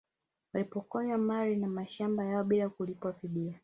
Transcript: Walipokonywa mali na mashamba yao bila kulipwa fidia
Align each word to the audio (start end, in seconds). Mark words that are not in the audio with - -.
Walipokonywa 0.53 1.17
mali 1.17 1.55
na 1.55 1.67
mashamba 1.67 2.23
yao 2.25 2.43
bila 2.43 2.69
kulipwa 2.69 3.13
fidia 3.13 3.59